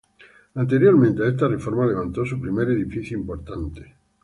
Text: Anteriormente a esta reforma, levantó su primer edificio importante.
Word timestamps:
Anteriormente 0.55 1.21
a 1.23 1.27
esta 1.27 1.47
reforma, 1.47 1.85
levantó 1.85 2.25
su 2.25 2.41
primer 2.41 2.71
edificio 2.71 3.15
importante. 3.15 3.97